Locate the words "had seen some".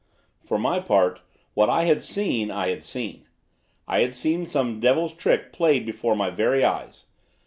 3.99-4.79